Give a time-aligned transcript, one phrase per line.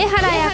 [0.00, 0.50] 上原彩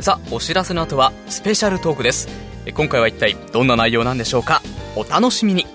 [0.00, 2.28] さあお知らせの後はスペシャルトークです。
[2.66, 4.62] え今回は一体どんな内容なんでしょうか？
[4.96, 5.66] お楽しみに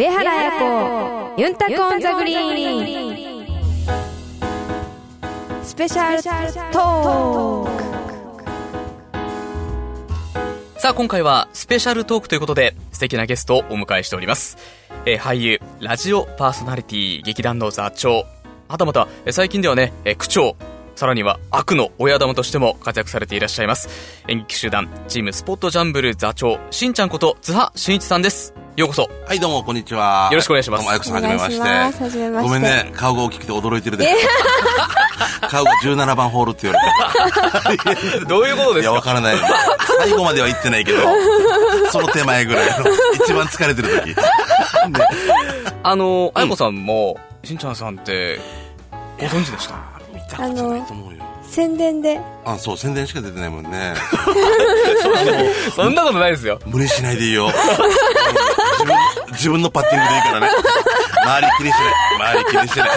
[0.00, 3.44] 上原彩子ユンタクオンザグリーン。
[5.62, 6.22] スペシャル
[6.72, 7.76] トー
[10.74, 10.80] ク。
[10.80, 14.56] さあ今回はスペシャルトークということで素敵なゲストをお迎えしております、
[15.04, 18.24] えー俳優ラジオパーソナリティ劇団の座長
[18.68, 20.56] はたまた最近ではね、えー区長
[21.00, 23.88] さらには悪の親玉としても活躍されていらっしゃいます
[24.28, 30.28] 演劇集団チームスポットジャンブル座長しんちゃんこと津波真一さんですようこそはい、どうも、こんにちは。
[30.30, 32.42] よろしくお願いしますどうも、あやこさん、はじめまして。
[32.42, 34.14] ごめんね、顔が大きくて驚いてるで。
[35.50, 36.78] 顔が17番ホールって言わ
[37.68, 38.24] れて。
[38.26, 39.36] どういうこといや、わからない。
[39.98, 40.98] 最後までは言ってないけど、
[41.90, 42.86] その手前ぐらいの、
[43.24, 44.14] 一番疲れてる時。
[45.82, 48.40] あのあやこさんも、しんちゃんさんって
[49.18, 49.89] ご存知でした？
[50.38, 51.24] 見たことないと思うよ。
[51.42, 53.94] 宣伝であ、そう、宣伝しか出てないもんね。
[55.74, 57.46] そんなことないですよ無理しないでいいよ。
[57.48, 58.96] 自分、
[59.32, 60.48] 自分のパッティングでいいからね。
[61.22, 61.94] 周り気にしない。
[62.16, 62.88] 周り気にしない。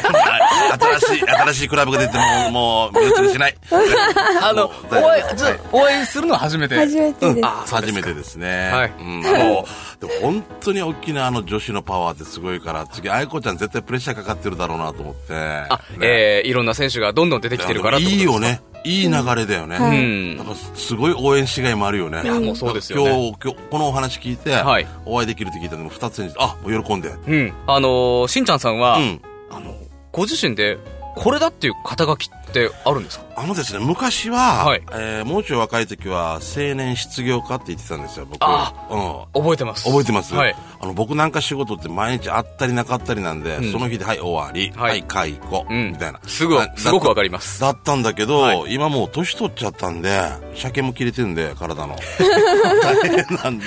[1.00, 3.58] 新しい、新しいクラブが出ても、もう、目移りしない。
[4.42, 8.72] あのもうお会いちょお会いするのは初めて初めてです、初めてですね。
[8.72, 9.24] はいうん、
[10.22, 15.34] 本当に大きなあの女子のパワーってすごいから、次、愛子ちゃん絶対プレッシャーかかってるだろうなと思って。
[15.34, 18.62] あ、えー、いろんな選手がどんどん出てきてるからいいよね。
[18.84, 19.78] いい流れだよね。
[19.80, 22.22] はいうんなんかすごい応援しがいもあるよね。
[22.24, 27.10] いやもうそうですよね今日、今日、このお話聞いて、はいお会いできるって聞いたのも二つに、あ、もう喜んで。
[27.10, 27.54] うん。
[27.68, 29.22] あのーしんちゃんさんは、うん。
[29.50, 29.76] あの、
[30.12, 30.78] ご自身で、
[31.16, 33.26] これだっていう肩書きってあるんですか？
[33.36, 38.38] あのですね、昔は、はいえーもうちょい若い時は、青年失業家って言ってたんですよ、僕。
[38.42, 38.74] あ
[39.34, 39.42] うん。
[39.44, 39.86] 覚えてます。
[39.86, 40.56] 覚えてます、はい。
[40.80, 46.20] あの僕なんか仕事って毎日あったりなかったりなんで、うんその日ではい終わり、ははいい、解雇、うんみたいな。
[46.28, 47.60] すぐあ、すごくわかりります。
[47.62, 50.20] だったんだけど、はい今もう年取っちゃったんで、
[50.56, 51.96] 鮭も切れてんで、体の。
[52.84, 53.66] 大変なんで。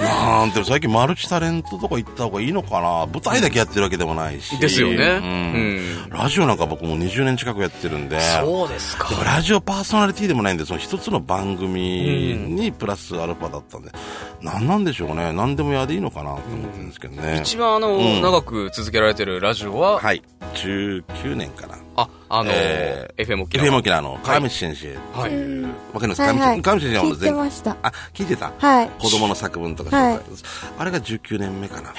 [0.00, 4.56] なんて、最近マルチタレントとか行った方がいいのかな舞台だけやってるわけでもないし。
[4.58, 4.94] ですよね。
[4.96, 5.87] ううんん。
[6.18, 8.20] ラジオなんか僕もう20年近くやってるんで。
[8.20, 9.14] そうですかで。
[9.14, 13.92] もラジオパーソナリティでもないんで、その一つの番組にプラスアルファだったんで、
[14.42, 15.32] 何なんでしょうね。
[15.32, 17.38] 何でもやでいいのかなと思ってるんですけどね。
[17.40, 20.22] 一番あの、うん長く続けられてるラジオは、はい。
[20.54, 21.78] 19年かな。
[22.00, 23.66] あ、あのーえ FM 沖縄。
[23.68, 24.94] FM 沖縄の川道先生。
[25.18, 25.62] はい。
[25.92, 26.22] わかります？
[26.22, 28.52] 川道先生は聞いてましたあ、聞いてた？
[28.58, 31.88] はい子供の作文とかはい紹介あれが19年目かな。
[31.90, 31.92] へ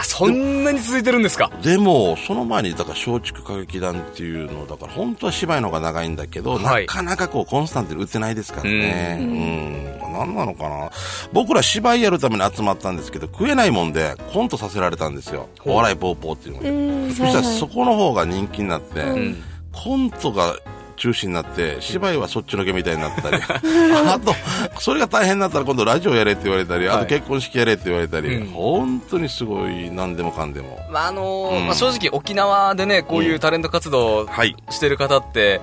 [0.00, 1.50] え、そんなに続いてるんですか？
[1.62, 9.18] でも、その前に、だから、松竹歌劇団っていうの、だから、本当は芝居の方が長いんだけど、はいなかなかこう、コンスタントに打ってないですからね。
[9.20, 10.12] うん。
[10.12, 10.90] 何なのかな。
[11.32, 15.48] 僕ら芝居やるために集まったんですけど、食えないもんで、コントさせられたんですよ。
[15.66, 16.70] お笑いポーポーっていうのが。
[16.70, 19.25] うんそしたら、そこの方が人気になって、ん
[19.72, 20.56] コントが、
[20.96, 24.34] 中心になって、芝居はそっちのけみたいになったり、 あと、
[24.80, 30.78] それが大変になったら今度ラジオやれって言われたり、あはいと結婚式やれって言われたり、うん本当にすごい何でもかんでも。
[30.90, 34.56] まあ、あのーうんまあ、正直沖縄でね、こういうタレント活動をはい。
[34.70, 35.60] してる方って、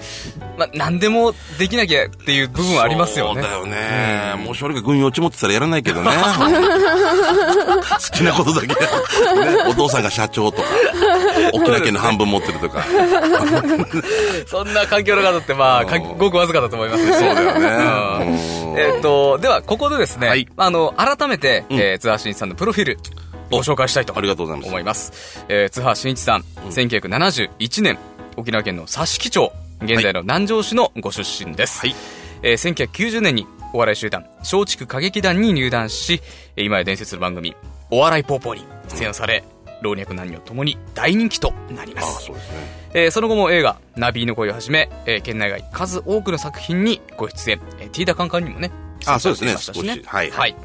[0.58, 3.42] まあ、何でもできなきゃっていう部分はありますよね。
[3.42, 4.34] そうだよね。
[4.38, 6.12] うんもし俺が軍用落ち持ってたらやらないけどね。
[6.14, 8.76] 好きなことだけ、ね。
[9.68, 10.68] お父さんが社長とか、
[11.54, 12.84] 沖縄県の半分持ってるとか。
[14.48, 17.14] そんな環境の方って、まあ、ごくわずかだと思いますね。
[17.14, 23.00] そうだよねうんうんえっと、では、ここでですね、はいあの、改めて、うんえー津波真一さんのプロフィール、
[23.52, 24.70] ご紹介したいとありがとうございます。
[24.70, 25.46] 思います。
[25.50, 27.98] えー津波真一さん、1971年、
[28.38, 31.80] 沖縄県の佐敷町、現在の南城市のご出身です。
[31.82, 31.96] はい
[32.42, 36.22] えー1990年にお笑い集団、松竹歌劇団に入団し、
[36.56, 37.56] えー今や伝説の番組、
[37.92, 39.44] お笑いポーポーに出演され、
[39.84, 42.26] 老若男女ともに大人気となります。
[42.26, 42.40] そね。
[42.96, 48.72] えーその後も映画「ナビの恋」をはじめ、えー県内外数多くの作品にご出演、えーティーダカンカンにもね
[49.06, 49.52] あそうですね。
[49.58, 50.56] したし少しはい。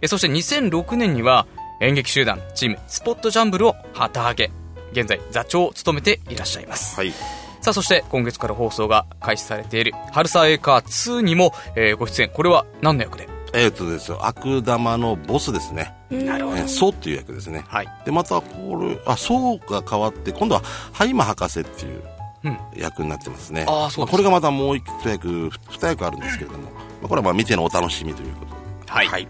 [0.00, 1.46] えーそして2006年には
[1.80, 4.50] 演劇集団チームスポットジャンブルを旗揚げ。
[4.92, 7.12] 現在座長を務めていらっしゃいます、はい。
[7.60, 12.30] さあそして今月から放送が開始されている「春沢エーカー2」にも、えーご出演。
[12.30, 13.28] これは何の役で？
[13.54, 15.94] えっ、とですよ、悪玉のボスですね。
[16.10, 17.64] なるほえーソウっていう役ですね。
[17.68, 20.62] はいで、また、これ、あ、ソウが変わって、今度は、
[20.92, 22.02] ハイマ博士っていう
[22.44, 23.64] うん役になってますね。
[23.66, 26.70] あーそうですかまこれがまたもう一役、二役あるんですけれども、ま
[27.04, 28.58] あ、これはまあ見てのお楽しみということで。
[28.86, 29.28] はいはい。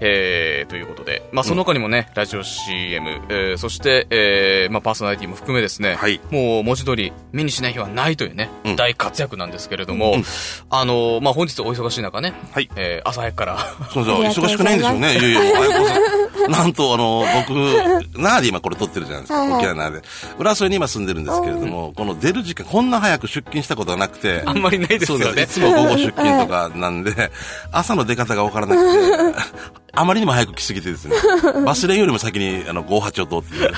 [0.00, 6.20] えーということで、まあ、その他にもね、ラジオ CM、えーそして、えーまあ、パーソナリティも含めですね、はい。
[6.30, 8.76] もう文字通り目にしない日はないというね、うん。
[8.76, 10.24] 大活躍なんですけれども、うん
[10.70, 12.68] あのーまあ、本日お忙しい中ね、はい。
[12.76, 13.58] えー朝早くから。
[13.92, 15.18] そうそう、忙しくないんでしょうね。
[15.18, 16.50] いやいや、あやこさん。
[16.50, 19.56] なんと、あの、僕、那覇で今これ撮ってるじゃないですか。
[19.56, 20.08] 沖縄那覇で。
[20.38, 24.42] 浦添に今住んでるんですけれども、この出る時間、こんな早く出勤したことはなくて。
[24.46, 25.24] あんまりないですよね。
[25.24, 25.60] そうです。
[25.60, 27.30] いつも午後出勤とかなんで、
[27.72, 29.32] 朝の出方がわからなく
[29.89, 31.16] て、あまりにも早く来すぎてですね、
[31.66, 33.72] バスレンよりも先にあの58を通っていう、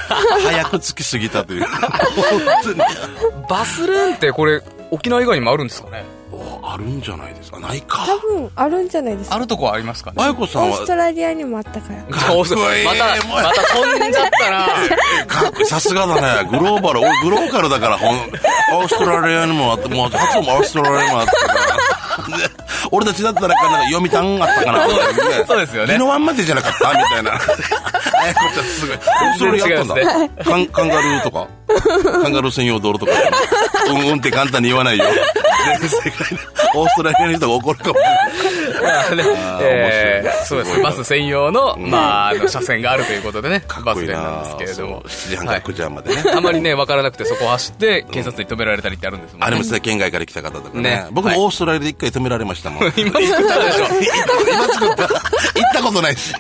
[0.44, 1.66] 早く着きすぎたという。
[3.48, 6.04] バスレーンってこれ沖縄以外にもあるんですかね？
[6.32, 7.60] おあるんじゃないですか？
[7.60, 8.04] ないか。
[8.06, 9.36] 多分あるんじゃないですか？
[9.36, 10.16] あるとこはありますかね？
[10.22, 10.76] あやこさんは？
[10.78, 14.66] オース、トラリアにもあったからかっこいいまたまた飛んじゃったな
[15.26, 16.48] かっこいいさすがだね。
[16.50, 22.51] グローバル、おグローカルだから、ほん、オーストラリアにもあって、もう発音もオーストラリアにもあってから。
[22.92, 26.88] で俺たちだったら、なんか読みたんあったかなとか言ってそうですよね昨日あんまでじゃなかった？
[26.92, 27.32] みたいな。
[27.32, 27.34] あ
[28.26, 28.98] やこちゃんすごい。
[29.38, 30.44] それやったんだ。
[30.44, 31.48] カンカンガルーとか
[32.22, 33.12] カンガルー専用道路とか。
[33.88, 35.06] うんうんって簡単に言わないよ。
[35.80, 36.42] 全世界で。
[36.74, 37.94] オーストラリアの人が怒るかも。
[38.82, 39.24] まあね
[39.62, 40.80] えーそうです。
[40.82, 41.90] バス専用の,、ん。
[41.90, 43.60] まあ、あの車線があるということでね。
[43.66, 45.02] かバスレーンなんなですけれども。
[45.06, 46.22] そう7時半から9時半までね。
[46.34, 49.46] あまりね分からなくてそこを走って警察に止められたりってあるんですもんね。
[49.46, 51.06] ありますね、県外から来た方とかね。
[51.10, 52.92] 僕もオーストラリアで一回止められましたもん。
[52.96, 53.86] 今作ったでしょ。
[54.52, 55.02] 今作った。
[55.02, 55.12] 行っ
[55.74, 56.34] たことないし。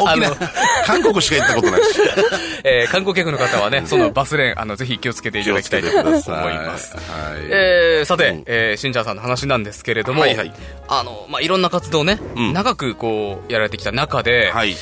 [0.00, 0.12] 沖縄。
[0.12, 0.36] あの、
[0.86, 2.00] 韓国しか行ったことないし。
[2.64, 6.30] えー観光客の方はねそのバスレーンあのぜひ気をつけていただきたいと思います。
[6.30, 7.48] はい。
[7.50, 8.42] えーさて、うん。
[8.46, 10.52] えーしんちゃんさんの話なんですけれども、はいはい。
[10.88, 12.52] あの、まあ、いろんな活動をね、うん。
[12.52, 14.76] 長くこう、やられてきた中で、はい。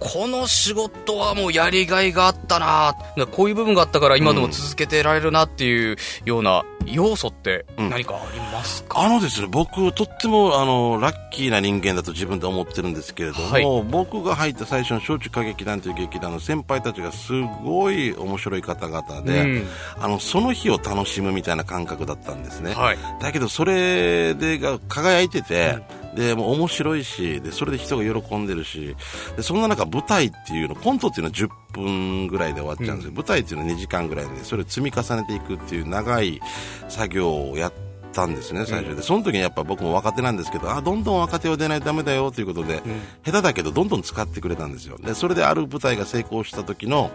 [0.00, 2.96] この仕事はもうやりがいがあったな。
[3.32, 7.90] こういう部分があったから今でも続けてられるなっていうような要素ってうん。
[7.90, 13.84] 何かありますか、あのですね、僕、とっても、あの、ラッキーな人間だと自分で思ってるんですけれども、はい。
[13.90, 17.32] 僕が入った最初の小中歌劇団という劇団の先輩たちがす
[17.64, 19.68] ごい面白い方々で、うん。
[19.98, 22.72] あの、その日を楽しむみたいな感覚だったんですね。
[22.72, 22.98] はい。
[23.20, 25.78] だけど、それでが輝いてて、
[26.14, 28.96] で、もう面白いし、で、それで人が喜んでるし、
[29.36, 33.12] で、そんな中、舞台っていうの、コントっていうのは10分ぐらいで終わっちゃうんですよ。
[33.14, 36.40] 舞台っていうのは2時間ぐらいで、それを積み重ねていくっていう長い
[36.88, 37.72] 作業をやっ
[38.12, 39.02] たんですね、最初で。
[39.02, 42.82] その時にやっぱ僕も若手なんですけど、あ、どんどん若手は出ないとダメだよということで、
[43.24, 44.98] 下手だけどどんどん使ってくれたんですよ。
[44.98, 47.10] で、それである舞台が成功した時の、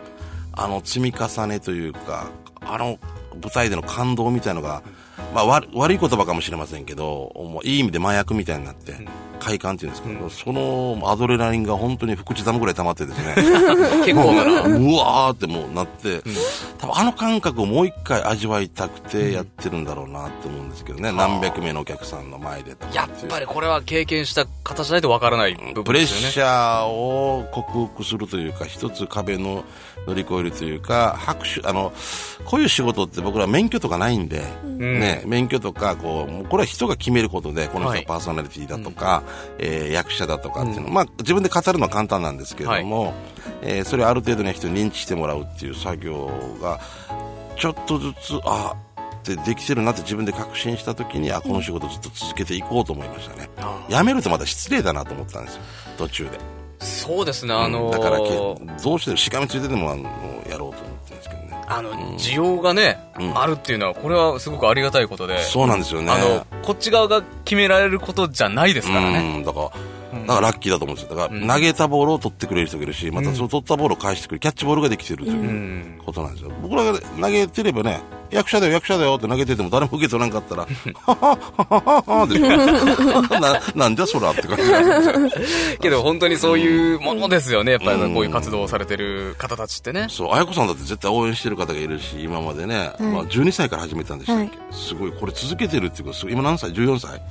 [0.53, 2.29] あの、積み重ねというか、
[2.61, 2.97] あの、
[3.41, 4.81] 舞台での感動みたいのが、
[5.33, 8.95] まあ、悪悪い言葉かもしれませんけど、もういい意味で麻薬みたいになって、
[9.39, 13.35] 快感っていうんですけど、そのアドレナリンが本当に福地ダムぐらい溜まってですね、
[14.05, 14.61] 結構だな。
[14.65, 16.21] うわーってもうなって、
[16.79, 26.31] 多分あの感覚をもう一回味わいたくてやってるんだろうなって思うんですけどね、何百名のお客さんの前でとかやっぱりこれは経験した方じゃないとわからない部プレッ分ですよね。
[26.31, 29.63] シャーを克服するというか、一つ壁の
[30.07, 31.93] 乗り越えるというか、拍手、あの、
[32.45, 38.05] こういう仕事って僕ら免許とかないんで、んね、免許とか、こう、これは人が決めることで、この人ははい。
[38.05, 39.23] パーソナリティだとか、
[39.59, 43.13] えー役者だとかっていうの、まあ自分で語るのは簡単なんですけれども、
[43.61, 46.29] えーそれをある程度の人に認知してもらうっていう作業
[46.61, 46.79] が、
[47.57, 48.75] ちょっとずつ、あ、
[49.19, 53.49] ってできてるなって自分で確信した時に、あ、この仕事ずっと続けていこうと思いましたね。
[53.57, 55.61] あやめるとまた失礼だなと思ったんですよ。
[55.97, 56.31] 途中で、
[56.79, 58.59] そうですね、あのーだからけど
[58.95, 60.03] うしてもしがみついてでもあの
[60.49, 63.37] やろうと思ってるんですけどねあの、需要がね、うん。
[63.39, 66.11] あるっていうのは、これはすごくありがたいことで、そうなんですよね。
[66.11, 69.35] あの、こっち側が決められることじゃないですからね。
[69.37, 69.71] うんだから
[70.15, 71.15] だからラッキーだと思うんですよ。
[71.15, 71.47] だから、うん。
[71.47, 76.01] 投げたボールを取ってくれる人がいるしまたその取ったボールを返してくれるキャッチボールができてるといううん。
[76.05, 77.99] ことなんですよ、僕らが投げてればね
[78.35, 82.39] 役者だよ役者だよって投げてても誰も受け取らんかったらははははははで
[83.39, 90.07] ななんじゃそらって感じけど本当にそういうものですよね、やっぱりこういう活動をされてる方たちってね。
[90.09, 97.21] そう、綾子さんだって絶対応援してる方がいるし、今までね、まあ12歳から始めたんでしたっけ、すごい、これ続けてるっていうこと、今何歳 ?14 歳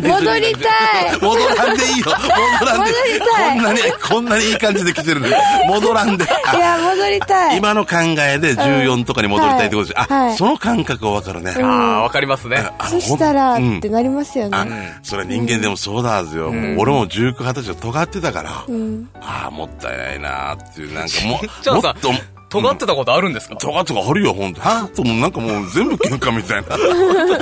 [0.00, 2.06] 戻りたい戻らんでいいよ。
[2.06, 2.92] 戻らんで。
[3.20, 5.34] こんなに、こんなにいい感じで来てるのに。
[5.68, 6.24] 戻らんで。
[6.24, 7.58] いや、戻りたい。
[7.58, 11.52] 今の考えで14とかに戻りたいってことで、あ、はいその感覚はわかるね。
[11.62, 12.70] ああ、わかりますね。
[12.88, 16.50] そしたら、ほんってなりますよあね。、それは人間でもそうだはずよ。
[16.52, 19.08] もう俺も19、20歳で尖ってたから、うん。
[19.20, 21.30] ああ、もったいないなーっていう、なんかも
[21.82, 22.10] もっと、
[22.52, 23.56] 尖ってたことあるんですか？
[23.56, 24.60] 尖とかあるよ、ほんと。
[24.60, 26.76] はぁともうなんかもう全部喧嘩みたいな。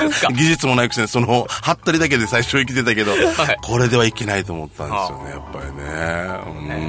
[0.06, 0.32] ですか？
[0.32, 3.16] 技術もないくせに、その、はったりだけで最初生きてたけど、は
[3.52, 5.66] いこれではいけないと思ったんですよね、やっぱり
[6.70, 6.80] ね。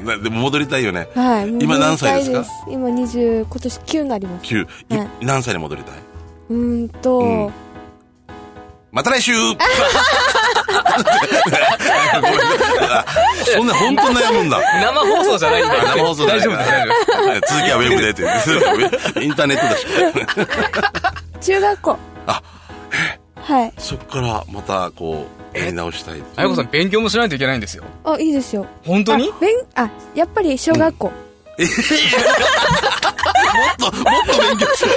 [0.00, 0.04] うん。
[0.06, 1.08] なでも戻りたいよね。
[1.14, 1.48] はい。
[1.62, 2.46] 今何歳ですか？
[2.70, 4.46] 今20、今年9になります。
[4.46, 4.66] 9。
[4.90, 5.94] いはい何歳に戻りたい？
[6.50, 7.52] うーんと、うん
[8.92, 9.32] また来週
[13.56, 14.60] そんな本当悩むんだ。
[14.80, 15.82] 生放送じゃないんだよ。
[15.84, 17.54] 生放送大丈夫です、大丈夫です。
[17.54, 18.44] 続きはウェブでって言っ
[19.14, 19.24] て。
[19.24, 19.86] インターネットだし。
[21.52, 21.96] 中学校。
[22.26, 22.42] あ、
[23.36, 23.72] はい。
[23.78, 26.22] そっからまたこう、やり直したい。
[26.36, 27.84] あやこさん、勉強もしないといけないんですよ。
[28.04, 28.66] あ、いいですよ。
[28.84, 29.30] 本当に？
[29.30, 31.12] あ、勉、あ、やっぱり小学校。
[31.56, 31.62] も
[33.88, 34.90] っと、もっと勉強して。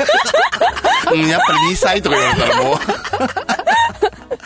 [1.13, 2.75] うん、やっぱり2歳とか言われたらもう。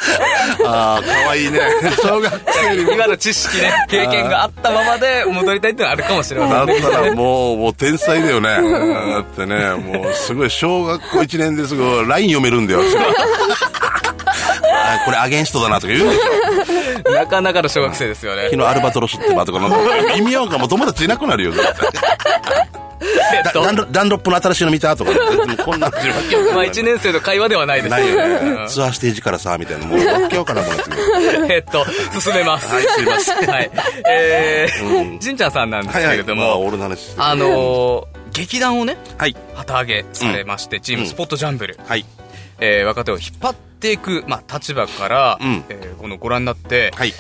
[0.66, 1.60] ああ、かわいいね。
[2.02, 2.94] 小学生に。
[2.94, 6.82] 今の知識ね、経験があったままで戻りたいってのはあるかもしれまだっせんね。
[6.82, 8.50] たらもう、もう天才だよね。
[8.50, 12.82] だってね、もうすごい、小学校1年ですごい、LINE 読めるんだよ。
[14.86, 17.12] あこれアゲンストだなとか言うんでしょ。
[17.12, 18.50] なかなかの小学生ですよね。
[18.52, 19.60] 昨日アルバトロスってばとか、
[20.16, 21.54] 意味わかんもう友達いなくなるよ。
[23.44, 25.12] ダダンロダンロップの新しいの見たとか、
[25.64, 28.68] こんなまあ1年生の会話ではないですないようんね。
[28.68, 29.86] ツアーステージからさ、みたいな。
[29.86, 31.54] もう、わけわからんと思って。
[31.54, 31.86] えっと、
[32.20, 32.74] 進めます。
[32.74, 33.72] はいすいませんはい。
[34.10, 36.72] えー、じんちゃんさんなんですけれどまあ、も、
[37.18, 39.36] あのー、劇団をね、はい。
[39.54, 42.06] 旗揚げされまして、チームスポットジャンブル、はい。
[42.60, 47.14] えー若手を引っ張っていく、まあ、立場から、うんえーこのご覧になって、はい。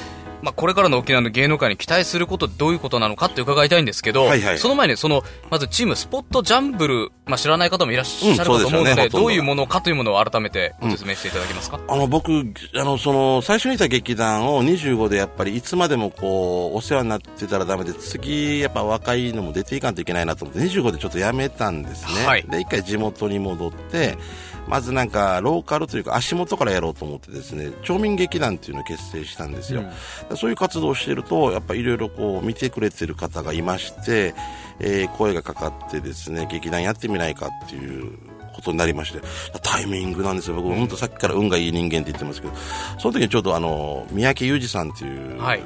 [0.44, 9.10] まあ、これからの沖縄の芸能界に期待することどういうことなのかって伺いたいんですけど、はいはいその前にそのまずチームスポットジャンブル、まあ、知らない方もいらっしゃるかと思うので,、うんそうでね。
[9.10, 12.32] どどういうものかというものを改めてご説明していただけますか、あの、僕、
[12.76, 22.26] あの、その、最初にいた劇団を25でやっぱりいつまでもこう、お世話になってたらダメで、次、やっぱ若いのも出ていかんといけないなと思って、25でちょっとやめたんですね。
[22.26, 22.44] はい。
[22.44, 24.18] で、一回地元に戻って、
[24.67, 29.84] まずなんか、ローカルというか足元からやろうと思ってですね、町民劇団っていうのを結成したんですよ。
[30.29, 34.34] でそういう活動をしていると、やっぱいろいろこう、見てくれてる方がいまして、
[34.79, 38.17] えー声がかかってですね、劇団やってみないかっていう
[38.55, 39.20] ことになりまして、
[39.62, 40.55] タイミングなんですよ。
[40.55, 42.53] 僕、本当さっきから運がいい人間って言ってますけど、
[43.00, 45.62] その時にちょうどあの、三宅裕二さんっていう、はい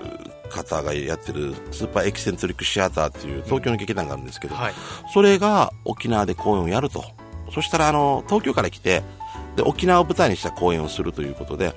[0.50, 4.74] 方がやってるスーパーエキセントリックシアターっていう東京の劇団があるんですけど、はい
[5.14, 7.04] それが沖縄で公演をやると。
[7.54, 9.04] そしたらあの、東京から来て、
[9.56, 11.74] で、沖縄を舞台にした公演をするということで、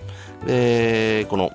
[0.46, 1.50] で、この、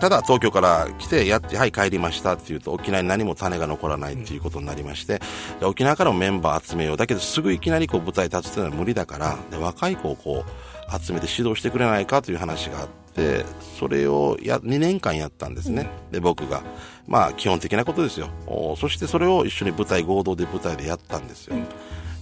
[0.00, 5.20] ただ東京から来てやって、はい帰りましたっていうと沖縄に何も種が残らないっていうことになりまして、
[5.60, 6.96] で沖縄からもメンバー集めよう。
[6.96, 13.44] だけどすぐいきなりこう舞台立つっていうのは無理だから、で若い子をこう集めて指導してくれないかという話があって、
[13.78, 15.88] それをや2年間やったんですね。
[16.10, 16.62] で、僕が。
[17.06, 18.28] まあ基本的なことですよ。
[18.46, 21.56] おそしてそれを一緒に舞台合同で舞台でやったんですよ。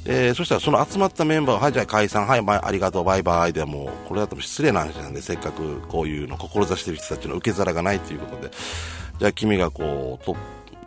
[0.05, 8.51] で、そしたらその集まったメンバーは、はい、じゃあ解散、はい、まあ、ありがとう、バイバイでもう、これだと失礼な話なんで、せっかくこういうの志してる人たちの受け皿がないということで、
[9.19, 10.41] じゃあ君がこう、トップ、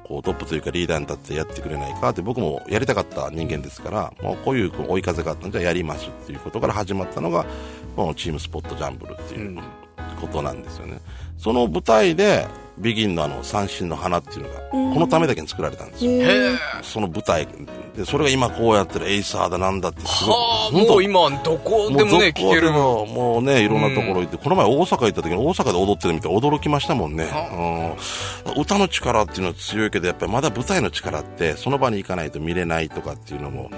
[0.03, 7.45] こうトップというかリーダーに立ってやってくれないかって僕もやりたかった人間ですから、もうこういう追い風があったんで、じゃあやりますっていうことから始まったのが、
[7.95, 9.57] このチームスポットジャンブルっていう
[10.19, 10.99] ことなんですよね。
[11.37, 12.47] その舞台で、
[12.77, 16.11] ビギンのあの三振の花っていうのが、このためだけに作られたんですよ。
[16.11, 17.47] へーその舞台
[17.95, 21.13] で、それが今こうやってるエイサーだなんだってすごい。
[21.13, 22.71] もう今、どこでもね、聞ける。
[22.71, 27.27] ももうね、いろんなところ行って、この前大阪行った時に大阪で踊ってるみたい驚きましたもんね。
[28.45, 33.69] うん、歌の力っていうのは強いけど、やっぱりまだ舞台の力って、その場に行かないと見れないとかっていうのも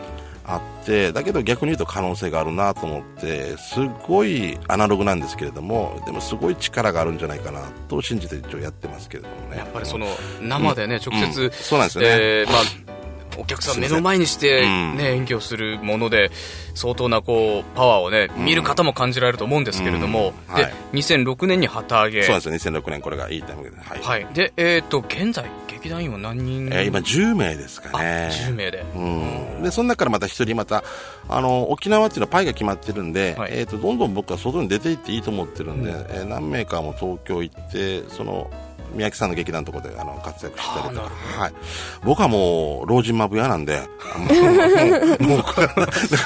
[0.47, 9.57] あって、だけど逆に言うと可能性があるなと思って、すごいアナログなんですけれども、でもすごい力があるんじゃないかなと信じて一応やってますけれどもね。
[9.57, 10.07] やっぱりその、
[10.41, 12.61] 生でね、直接、うんそうなんですよねえーまあ、
[13.37, 16.31] お客さん目の前にして、うんね、演技をするもので、
[16.73, 22.23] 相当なこう、パワーをね、見る方も感じられると思うんですけれども、でうんはい、2006年に旗揚げ。
[22.23, 23.77] そうなんですよ、2006年これがいいタイミングで。
[23.77, 23.99] はい。
[24.01, 24.33] はい。
[24.33, 25.45] で、えっ、と、現在、
[25.85, 26.67] 劇団員は何人？
[26.71, 28.29] えー今10名ですかあ、ね。
[28.31, 28.83] 10名で。
[28.95, 30.83] うん、でその中からまた一人また
[31.29, 33.51] あの沖縄っていうのはパイが決まってるんで、はい。
[33.53, 38.49] えー、とどんどん僕は外に出ていっていいと思ってるんで、えー何名かも東京行ってその
[38.93, 41.53] 宮城さんの劇団のところであの活躍したりとか、はい、
[42.03, 43.89] 僕はもう老人マブ屋なんで だか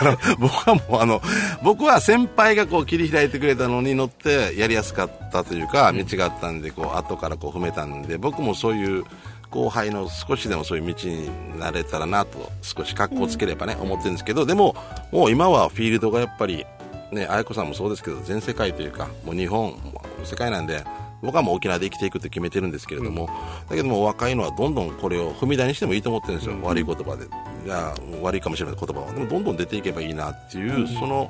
[0.06, 1.22] ら僕はもうあの
[1.64, 9.04] 僕は先輩がこう切り開いてくれたのに乗ってやりやすかったというか道があったんでこう後からこう踏めたんで僕もそういう
[9.50, 11.30] 後輩の少しでもそういう道に
[11.60, 14.76] なれたらなと少し格好つければね、思ってるんですけどでも
[15.12, 16.66] もう今はフィールドがやっぱり
[17.12, 19.76] ね愛子さんもそうですけど全世界というかもう日本
[20.24, 20.84] 世界なんで
[21.22, 23.30] 僕はもう沖縄で生きていくって決めてるんですけれども、
[23.68, 27.26] だけども若いのはどんどんこれを踏み台にしてもいいと思ってるんですよ、悪い言葉で。
[27.66, 29.12] いや悪いかもしれない言葉は。
[29.12, 31.30] でもどんどん出ていけばいいなっていう、その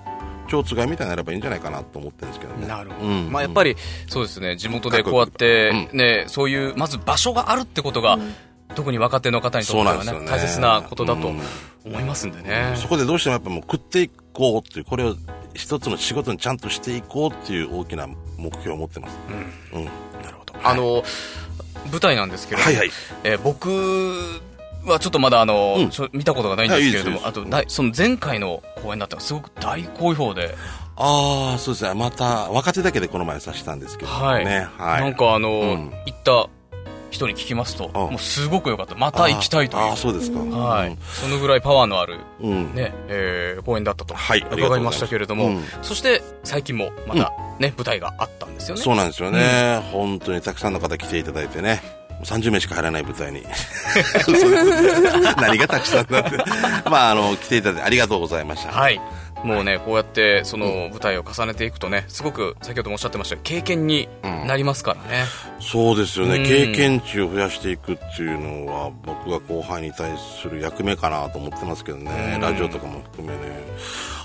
[0.50, 2.68] 蝶つがいみたいになればいいんじゃないかなと思ってるんですけどね。
[2.68, 3.08] なるほど。
[3.08, 3.32] うん。
[3.32, 3.76] まあやっぱり、
[4.08, 8.18] そうですね、地元でこうやって、ね、そういう、まず場所があるってことが、
[8.76, 10.28] 特に若手の方にとってはねね。
[10.28, 11.42] 大切なことだとうん。
[11.86, 12.74] 思いますんでね。
[12.76, 15.16] そこでどうしてもやっぱもう食っていこうっていうこれを
[15.54, 19.18] 一つの仕事にちゃんとしていこうっていう大きな目標を持ってます、
[19.74, 19.86] うん。
[19.86, 20.54] なるほど。
[20.62, 21.04] あの、
[21.92, 22.92] 舞台なんですけれども、はいはい。
[23.24, 23.70] えー僕
[24.94, 26.10] はちょっとまだあの、うん。
[26.14, 30.56] 見たことがないんですけれども、はいいいあとその前回の公演だったらすごく大好評で、
[30.96, 31.94] ああそうですね。
[31.94, 34.46] また若手だけでこの前さしたんですけどはい。
[34.46, 35.02] ねはい。
[35.02, 35.92] なんかあの、うん。
[36.06, 36.50] 行った
[37.10, 38.96] 人に聞きますと、あもうすごく良かった。
[38.96, 39.84] また行きたいという。
[39.84, 40.40] あーあーそうですか。
[40.40, 40.98] はい。
[41.14, 45.64] そのぐらいパワーのある、うん、ね、えー公演だったとはい伺いましたけれども、うん。
[45.82, 48.82] そして最近もまたね、舞台があったんですよね。
[48.82, 53.44] そうなんですよね、本当にたくさんの方来ていただいてね30名しか入らない舞台に。
[55.38, 56.38] 何がたくさんだって。
[56.90, 58.72] まああの来ていただいてありがとうございました。
[58.72, 59.00] はい。
[59.44, 64.10] もうね、こうやって、その舞台を重ねていくとね、すごく、先ほどもおっしゃってましたけど経験に
[64.46, 65.26] なりますからね。
[65.62, 66.44] そうですよね、うん。
[66.44, 70.12] 経験値を増やしていくっていうのは僕が後輩に対
[70.42, 72.42] する役目かなと思ってますけどね、うん。
[72.42, 73.40] ラジオとかも含めね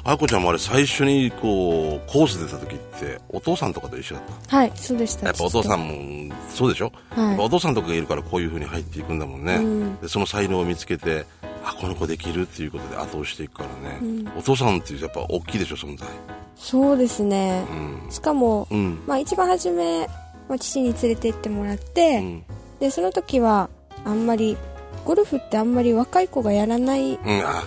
[0.06, 5.20] あやこちゃんもあれ最初にこうコース出た時ってお父さんとかと一緒だっはいそうでした。
[5.23, 7.38] たやっぱお父さんもそうでしょ、はい。
[7.38, 10.00] お父さんとかがいるからこういう風に入っていくんだもんね、うん。
[10.00, 11.25] でその才能を見つけて
[11.64, 15.76] あこの子できるっていうことで後押していくからね、お父さんっていうやっぱ大きいでしょ？
[15.76, 16.06] 存在
[16.54, 17.64] そうですね。
[18.04, 18.12] うん。
[18.12, 19.02] しかも、うん。
[19.06, 20.06] まあ一番初め、
[20.49, 22.44] まあ、父に連れて行ってもらって、うん、
[22.78, 23.70] でその時は
[24.04, 24.58] あんまり
[25.04, 27.18] ゴルフってあんまり若い子がやらない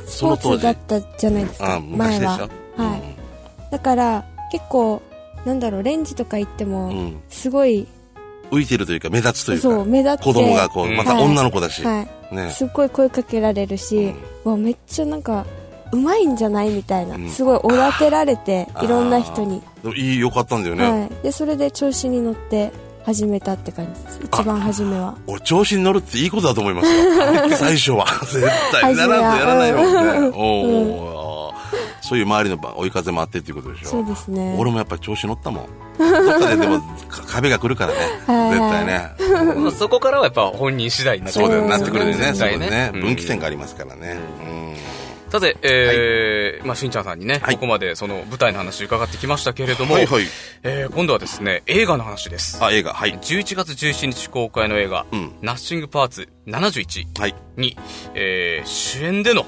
[0.05, 2.27] スポーツだったじゃないですかあ昔でしょ？
[2.27, 2.49] 前は。
[2.77, 3.01] はい。
[3.71, 5.01] だから結構
[5.45, 7.87] なんだろうレンジとか行っても、うん、うんすごい
[8.51, 10.97] 浮いてるというか目立つというかそう目立って子供がこう、うん。
[10.97, 12.35] また女の子だし、はい。
[12.35, 12.49] ね。
[12.51, 15.45] すっごい声かけられるし、わめっちゃなんか
[15.93, 17.29] うまいんじゃないみたいな、うん。
[17.29, 22.71] すごいおだてられていろんな人に、でもいいよかったんだよね、はい、でそれで調子に乗って
[23.07, 24.19] 始めたって感じです。
[24.21, 25.17] 一番初めは。
[25.27, 27.03] 俺調子に乗るっていいことだと思いますよ。
[27.55, 28.05] 最初は。
[28.25, 31.53] 絶対ならんとやらないもんね、おー。
[32.01, 33.89] そういう周りの追い風もあってっていうことでしょ。
[33.91, 34.57] そうですね。
[34.59, 35.65] 俺もやっぱり調子乗ったもん。
[35.97, 37.99] どっかででもか壁が来るからね。
[38.25, 39.55] はい絶対ね。
[39.55, 41.65] まあそこからはやっぱ本人次第になってそうだよ。
[41.65, 42.11] んなってくるね。
[42.11, 42.91] 絶対そうだね。
[42.93, 43.01] うん。
[43.03, 44.17] 分岐点がありますからね
[45.29, 47.55] さて、えーまあ、しんちゃんさんにね、はい。
[47.55, 50.23] ここまでその舞台の話伺ってきましたけれども、はいはい。
[50.63, 52.63] えー今度はですね、映画の話です。
[52.63, 52.93] あ映画。
[52.93, 53.17] はい。
[53.19, 55.33] 11月17日公開の映画、うん。
[55.41, 57.35] ナッシングパーツ71はい。
[57.57, 57.77] に、
[58.15, 59.47] えー主演でのうん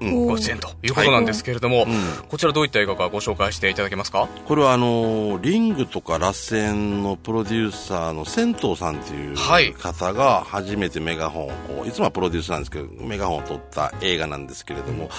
[0.00, 1.94] ご出演ということなんですけれども、うん
[2.28, 4.28] こちらどういった映画かご紹介していただけますか？
[4.46, 9.72] これはあのリングとか螺旋のプロデューサーの仙頭さんっていうはい。
[9.72, 15.10] 方が初めてメガホンをこういつもはプロデュースなんですけどメガホンを撮った映画なんですけれども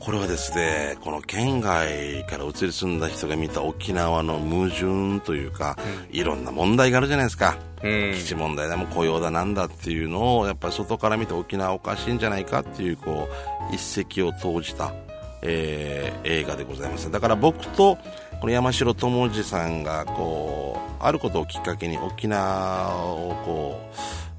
[0.00, 5.76] これはですねこの県外から移り住んだ人が見た沖縄の矛盾というか、
[6.10, 7.56] いろんな問題があるじゃないですか。
[7.58, 13.28] うん基地問題だも雇用だなんだっていうのをやっぱり外から見て沖縄おかしいんじゃないかっていうこ
[13.70, 14.94] う一石を投じた、
[15.42, 17.10] えー映画でございます。
[17.10, 17.98] だから僕と
[18.40, 23.80] この山城智二さんがこうあることをきっかけに沖縄をこ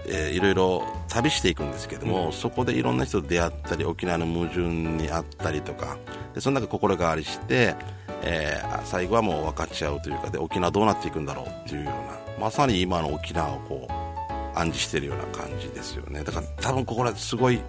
[0.08, 5.97] う、えーいろいろ旅していくんですけども、そこでいろんな人と出会ったり沖縄の矛盾にあったりとか
[6.34, 7.75] でその中心変わりして、
[8.23, 16.24] えー最後はもう分かち合うというかで沖縄どうなっていくんだろうっていうようなまさに今の沖縄をこう暗示してるような感じですよね。
[16.24, 17.60] だから多分ここらすごい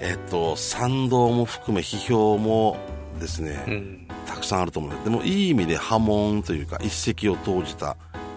[0.00, 2.76] えっと賛同も含め批評も
[3.20, 4.08] ですね、うん。
[4.26, 7.96] たくさんあると思うのででもいい意味で波紋というか一石を投じた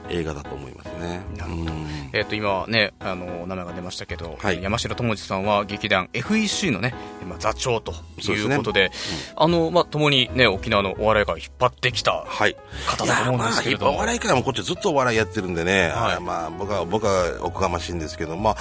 [0.09, 1.21] 映画だと思いますね。
[1.37, 1.73] なるほど。
[1.73, 1.87] うん。
[2.13, 4.61] えっ、と、今ね、あの、名前が出ましたけど、はい。
[4.61, 6.93] 山城智二さんは劇団 FEC のね、
[7.27, 8.53] まあ、座長とそうですね。
[8.53, 8.91] いうことで、
[9.35, 12.55] あの、まあ、共にね、沖縄のお笑い界を引っ張ってきたはい。
[12.87, 16.15] 方だと思うんですけれどまあ、お笑いからもこっちずっとお笑いやってるんでね、はい。
[16.15, 18.55] あまあ、僕は、僕はおこがましいんですけど、まあ、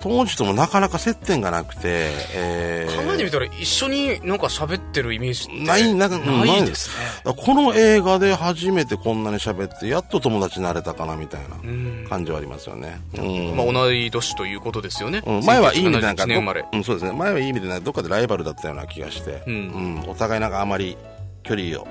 [0.00, 3.06] 友達ともなかなか接点がなくて、えー。
[3.06, 6.90] 考えてみたら一緒になんか喋ってるイメージってないなんかうんないです
[7.24, 7.34] ね。
[7.36, 12.06] この映画で初めてこんなに喋って、やっと友達になれたったかなみたいなうん。
[12.08, 13.00] 感じはありますよね。
[13.18, 13.56] うん。
[13.56, 15.22] まあ、同い年ということですよね。
[15.26, 15.44] うん。
[15.44, 16.62] 前はいい意味でなんか1971年生まれ。
[16.62, 16.68] ど。
[16.72, 17.12] うん、そうですね。
[17.18, 20.02] 前はいい意味でなんかどっかでライバルだったような気がして、うん。
[20.04, 20.10] うん。
[20.10, 20.96] お互いなんかあまり
[21.42, 21.86] 距離を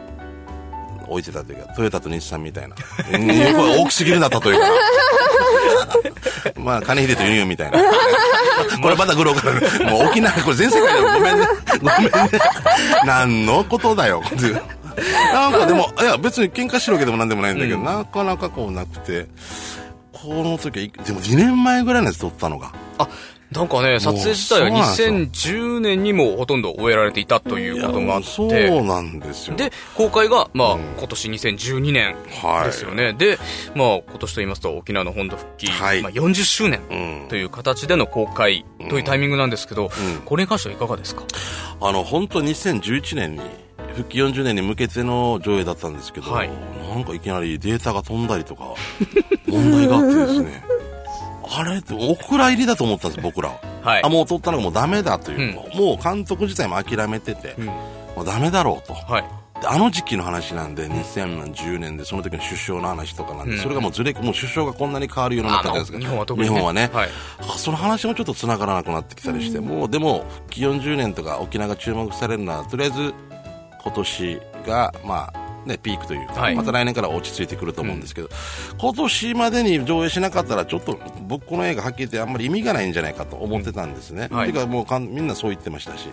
[1.07, 2.75] 置いてたというかトヨタと日産みたいな、
[3.11, 4.59] 大きすぎるな例えば。
[6.61, 7.79] まあ金秀とユニオンみたいな。
[8.81, 11.47] これまたグローからもう沖縄これ全世界でもごめんね。
[11.81, 12.11] ごめんね。
[13.05, 14.21] 何のことだよ
[15.33, 19.27] なんかでもいや別に喧嘩してるわけでもなんでもないんだけど、なかなかこうなくて
[20.11, 22.71] この時はいでも2年前ぐらいのやつ撮ったのが。
[22.97, 23.07] あ、
[23.51, 25.57] なんかね、撮影自体はそうなんですよ。
[25.57, 28.81] 2010年にもほとんど終えられていたということがあっいやそうて。
[28.81, 29.55] なんですよ。
[29.55, 30.81] で、公開が、まあ、うん。
[30.97, 33.13] 今年2012年はいですよね。
[33.13, 33.37] で、
[33.75, 36.01] まあ、今年と言いますと、沖縄の本土復帰、はい。
[36.01, 37.29] まあ、40周年うん。
[37.29, 39.89] という形での公開というタイミングなんですけど、ん。
[40.25, 41.23] これに関してはいかがですか？
[41.81, 43.41] あの本当2011年に
[43.95, 46.49] 復帰40年に向けての上映だったんですけど、はい。
[46.89, 48.73] なんかいきなりデータが飛んだりとか
[49.47, 50.63] 問題があってですね。
[51.55, 53.49] あれってお蔵入りだと思ったんです僕ら。
[53.49, 54.03] は、はい。
[54.03, 57.65] あもう撮ったのがもうダメだという、もう監督自体も諦めてて、うん。
[57.65, 57.73] も
[58.21, 58.93] うダメだろうと。
[58.93, 59.23] はい。
[59.61, 63.59] であの時期の話なんで2010年でその時の首相の話とかなんで、うん。
[63.59, 66.53] それがもうずれもう首相がこんなに変わるようになったじゃないですか日本は特にね。
[66.53, 67.09] 日本はね、はい。
[67.39, 73.13] あその話もちょっと繋がらなくなってきたりして、もうでも復帰40年とか沖縄が注目されるのはとりあえず
[73.83, 76.55] 今年がまあね、ピークというか、はい。
[76.55, 78.29] また来年から落ち着いてくると思うんですけど、
[78.77, 84.51] 今年までに上映しなかったらちょっと僕この映画はっきり言ってあんまり意味がないんじゃないかと思ってたんですね、はい。
[84.51, 86.07] ていうかもうかんみんなそう言ってましたし。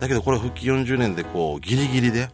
[0.00, 2.30] だけどこれ復帰40年でこうギリギリで、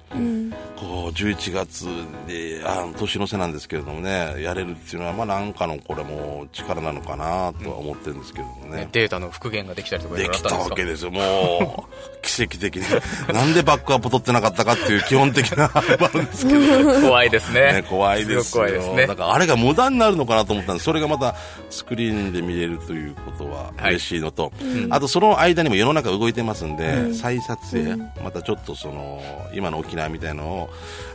[0.76, 1.86] こう11月
[2.26, 11.10] であ年の瀬なんですけれどもねやれるっていうのはまあなんかのこれも力なのかなとは思ってるんですけどもね、データの復元ができたりとかできたわけですよ。
[11.10, 12.84] もう奇跡的に。
[13.32, 16.53] なんでバックアップ取ってなかったかっていう基本的な あれもあるんですけど
[17.02, 17.72] 怖いですね。
[17.72, 18.38] ね、怖いですよ。
[18.38, 19.06] ごく怖いですね。
[19.06, 19.16] だ。
[19.16, 20.84] からあれが無駄になるのかなと思ったんです。
[20.84, 21.34] それがまた
[21.70, 23.94] スクリーンで見れるということははい。
[23.94, 24.52] 嬉しいのと、
[24.90, 30.70] あとその間にも世の中動いてますんで、再撮影、またちょっとその今の沖縄みたいのを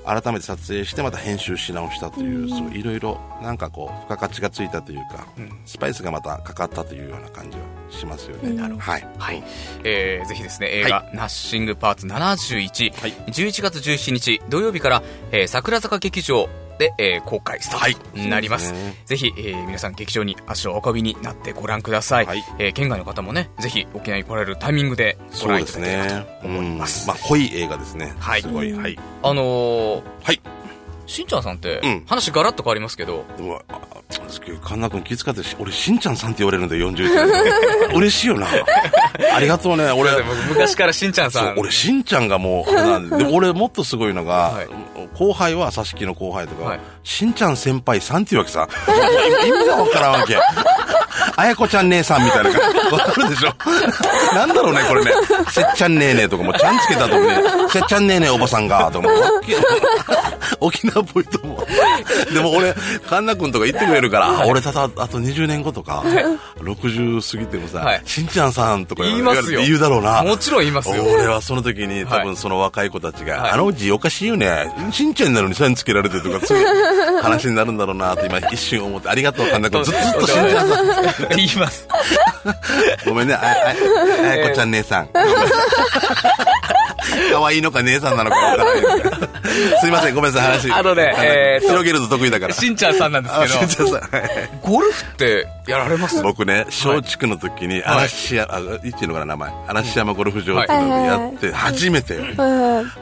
[0.06, 5.28] 改めて撮影してまた編集し直したという、いろいろなんかこう付加価値がついたというか、
[5.66, 9.44] スパイスがまたかかったというような感じはしますよね、はい、はい。
[9.84, 13.14] えー、ぜひですね、映画、ナッシングパーツ71、はい。
[13.28, 18.70] 11月17日土曜日から、えー桜坂劇場で、えー公開スタートになります。
[18.70, 19.04] そうですね。
[19.06, 22.26] ぜひ、えー皆さん劇場に足をお運びになってご覧ください。
[22.26, 22.44] はい。
[22.58, 27.04] えー県外の方もね、ぜひ沖縄に来られるタイミングでご覧いただければと思います。
[27.04, 27.08] うん。
[27.08, 28.14] まあ濃い映画ですね。
[28.18, 28.42] はい。
[28.42, 28.72] すごい。
[28.74, 30.42] はい、あのー、はい。
[31.06, 32.04] しんちゃんさんって、うん。
[32.06, 33.50] 話ガラッと変わりますけど、う
[34.20, 37.10] わ、あですけど神田君気遣ってし、俺、しんちゃんさんって言われるんだよ、41
[37.90, 37.96] 歳。
[37.98, 38.48] 嬉しいよな。
[39.36, 40.12] ありがとうね、俺。
[40.22, 44.68] 僕昔からしんちゃんさ、そうん俺、しんちゃんがもう、あれなんで、 俺もっとすごいのが、はい
[45.18, 48.68] 後輩は、佐々木の後輩とか、はいしんちゃん先輩さんっていうわけさ。
[49.46, 50.38] 意味がわからんわけ。
[51.36, 52.78] あやこちゃん姉さんみたいな感じ。
[52.94, 53.54] わかるでしょ？
[54.36, 55.12] なんだろうね、これね。
[55.50, 59.14] せっちゃんねえねえとかも、ちゃんつけたとね、せっちゃんねえねえおばさんが、とかも、
[60.60, 61.66] 沖縄っぽいと思
[62.30, 62.34] う。
[62.34, 62.74] でも俺、
[63.10, 66.04] 神田君とか言ってくれるから、あ俺ただ、あと20年後とか、
[66.60, 70.24] 60過ぎてもさ、はいしんちゃんさんとか言いますよ言うだろうな。
[70.24, 71.04] もちろん言いますよ。
[71.04, 74.72] 俺はその時に多はい分その若い子たちが、はいあのうちおかしいよね。
[74.92, 76.68] しんちゃんなのにさんつけられてとか、そういう
[77.22, 79.84] 話になるんだろうなって今一瞬思って、ありがとう、神田君。
[79.84, 81.30] ずっとずっとしんちゃんさん。
[81.36, 81.88] 言います。
[83.06, 83.44] ごめんね、あ、あ、
[84.24, 85.10] あやこちゃん姉さん。
[87.34, 89.16] 可愛いのか姉さんなのかわからないけど。
[89.82, 90.72] すいません、ごめんなさい、話。
[90.72, 92.54] あのねえーと広げると得意だから。
[92.54, 94.00] しんちゃんさんなんですあ、けどしん、ちゃんさん。
[94.00, 96.22] はいゴルフってやられます？
[96.22, 99.52] 僕ね、松竹の時に、はい嵐山、あ、言っていいのかな、名前。
[99.68, 102.22] 嵐山ゴルフ場っていうのをやって、初めてよ。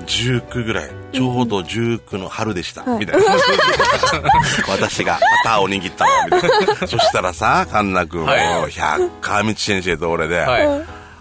[0.06, 0.90] 19ぐらい。
[1.14, 2.84] ちょうど19の春でした。
[2.84, 3.24] みたいな。
[4.70, 6.12] 私がパターを握ったの。
[6.26, 6.50] みたい
[6.82, 6.88] な。
[6.88, 10.68] そしたらさ、神田君も、はい百川道先生と俺で、はい。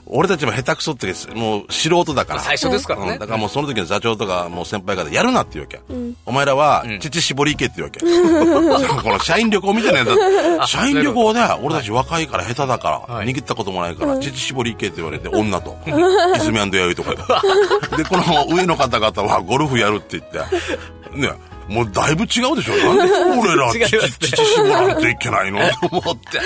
[0.07, 2.40] 俺たちも下手くそってもう素人だから。
[2.40, 5.81] 最初ですからねうんだからもうその時の座長とかもう先輩方やるなって言うわけ。
[6.25, 8.01] お前らはん乳絞り行けって言うわけ。
[9.03, 10.07] この社員旅行みたいなや
[10.64, 10.71] つ。
[10.71, 15.77] 社員旅行で俺たち若いから下手だから、はい握ったこともないから、乳絞り行けって言われて、女と。
[16.37, 17.11] 泉弥生とか
[17.90, 18.03] で。
[18.03, 20.38] で、この上の方々はゴルフやるって言って、
[21.16, 21.31] ね、
[21.68, 25.59] もうだいぶ違うでしょなんで俺ら 違いますね乳乳絞らんといけないの？
[25.59, 26.40] と思って。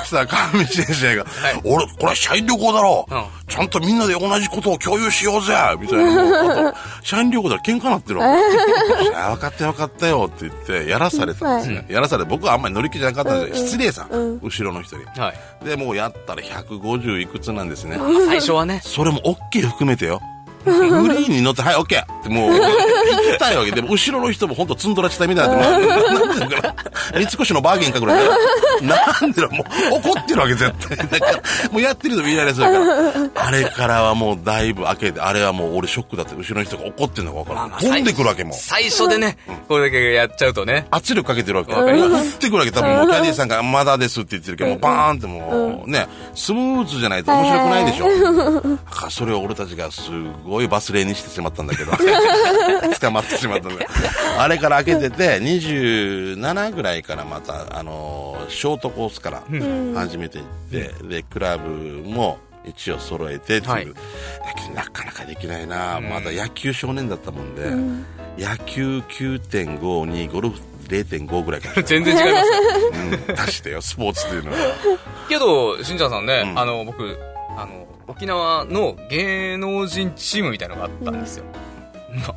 [0.00, 1.26] そしたら川道先生が、
[1.64, 6.72] 俺、これは社員旅行だろ、うんちゃんとみんなで同じことを共有しようぜみたいな。
[7.02, 11.84] 社員旅行だら喧嘩なってるわ分かったよ分かったよって言って、やらされたんですね。
[11.90, 13.66] やらされ、僕はあんまり乗り気じゃなかったんですよ。
[13.66, 14.38] 失礼さん。
[14.42, 15.04] 後ろの人に。
[15.18, 15.64] はい。
[15.66, 17.98] で、もうやったら150いくつなんですね。
[18.26, 18.80] 最初はね。
[18.82, 19.20] それも
[19.52, 20.22] OK 含めてよ。
[20.64, 21.82] グリーンに乗って、はい、OK!
[21.82, 22.60] ってもう、行
[23.32, 26.74] きたいわけで、も後ろの人も本当ツンドラしたみたいな、もうなんていうのかな
[27.14, 28.28] 三越のバーゲンかぐらい。
[28.82, 30.96] なんでだ、もう怒ってるわけ絶対。
[30.96, 33.46] だから、もうやってるとイライラするから。
[33.46, 37.70] あれからはもうだいぶ開けて、あれはもう俺ショックだって、後ろの人が怒ってんのか分からん。
[37.70, 38.54] まあ飛んでくるわけもう。
[38.54, 39.36] 最初でね、
[39.68, 40.86] これだけやっちゃうとね。
[40.90, 41.72] 圧力かけてるわけ。
[41.72, 41.84] 降っ
[42.38, 42.70] てくるわけ。
[42.70, 48.06] 多分もうキャディーさんがまだですって言ってるけど、もうバーンってもうね、スムーズじゃないと面白くないでしょ。
[48.62, 50.10] だからそれを俺たちがす
[50.44, 51.92] ごいバスレーにしてしまったんだけど、
[53.00, 53.86] 捕まってしまったんだ
[54.38, 59.42] あれから開けてて、27ぐらいからまた、あのー、ショートコースから
[59.94, 63.86] 始めていって、で、クラブも、一応揃えてっていう、はい。
[64.74, 67.70] なかなかできないな、まだ野球少年だったもんで、
[68.38, 72.50] 野球9.5にゴルフ0.5ぐらいかもしれない全然違います。
[72.50, 72.58] よ。
[73.28, 74.58] うん、出してよ、スポーツっていうのは。
[75.28, 76.58] けど、しんちゃんさんね、うん。
[76.58, 77.18] あの、僕、
[77.56, 81.44] あの、沖縄の芸能人チームみたいなのがあったんですよ。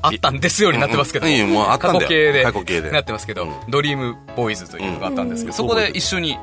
[0.02, 2.02] あったんですようになってますけど、うんもうあったんだよ。
[2.02, 2.92] 過去形で過去形で。
[2.92, 3.54] なってますけど、うん。
[3.70, 5.54] ドリームボーイズというのがあったんですけど、うん。
[5.54, 6.38] そこで一緒に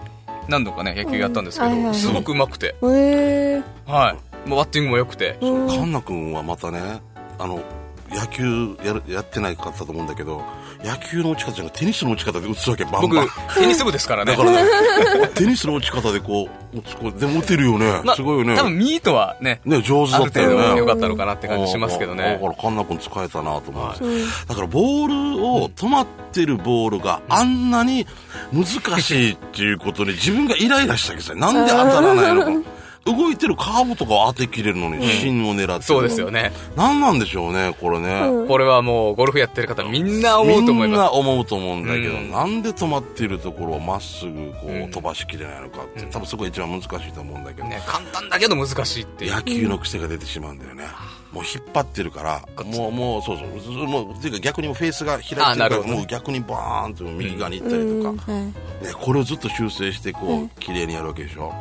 [0.49, 3.63] 何度かね、野球やったんですけど、すごく上手くて、へえ。
[3.87, 4.49] はい。
[4.49, 5.69] もうバッティングも良くて、うん。
[5.69, 7.01] カンナ君はまたね、
[7.39, 7.63] あの、
[8.11, 10.43] 野球やるやってないかったと思うんだけど、
[10.85, 14.33] 野球の打ち方じゃなくてテニスの打ち方で打つわけ、バン僕バン。、テニス部ですからね。
[14.33, 18.01] だからね、テニスの打ち方でこう、打つこうでも打てるよね。
[18.05, 18.57] まあすごいよね。
[18.57, 20.79] 多分ミートはね、ね、上手あだったよる程度ね。
[20.79, 22.39] 良かったのかなって感じしますけどねだ。
[22.39, 28.07] から、カンナ君使えたなと思って、うんだから、ボールを、止まってるボールがあんなに
[28.53, 31.35] 難しいっていうことに自分がイライラしたわけさ。
[31.35, 32.71] なんで当たらないのか。
[33.05, 35.85] 動いてるカーブとかを当てきれるのに、芯を狙って。
[35.85, 36.31] そうですよ。
[36.31, 36.53] ね。
[36.77, 38.21] 何なんでしょうね、これね。
[38.29, 47.71] うんこれはもうゴルフやってる方みんな思うと思いみんまな思うと思うんだけど、うんなんで止まっているところをまっすぐこう、うん飛ばしきれないのかって、多分そこが一番難しいと思うんだけど、す。
[47.71, 49.35] ね、簡単だけど難しいっていう。
[49.35, 50.85] 野球の癖が出てしまうんだよね。
[51.33, 58.53] もう引っ張ってるから、もう、もう、そうそう、もう、っていうか逆にフェースが開いてるから、もう逆にバーンと右側に行ったりうんとか、はいね、
[59.01, 61.55] これをずっと修正して、こう、綺麗にやるわけでしょ。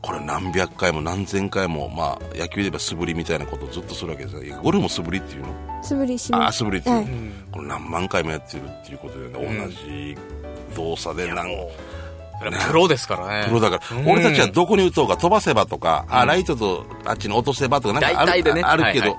[0.00, 4.42] これ何百回も何千回も、まあ、野球で言えば素振りみたいなことをずっとするわけですよ。
[4.44, 5.48] いやゴルフも素振りっていうの？
[5.82, 7.10] 素振りしああ、ます素振りっていうの、はい
[7.52, 10.16] これ何万回もやってるっていうことでね、同じ
[10.76, 11.46] 動作で何
[12.68, 13.46] プロですからね。
[13.48, 19.18] プロだから、うん俺たちはどこに打とうか飛ばせばとか、あ、ライトとあっちに落とせばとか、なんかある大体でねあるけど、はい